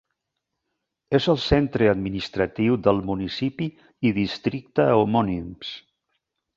És 1.17 1.27
el 1.33 1.37
centre 1.43 1.91
administratiu 1.91 2.79
del 2.89 3.05
municipi 3.13 3.71
i 4.09 4.15
districte 4.19 4.93
homònims. 5.03 5.75